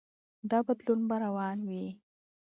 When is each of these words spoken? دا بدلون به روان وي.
دا 0.49 0.59
بدلون 0.67 1.01
به 1.09 1.15
روان 1.23 1.57
وي. 1.69 1.85